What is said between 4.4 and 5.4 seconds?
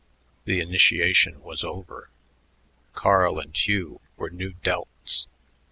Delts.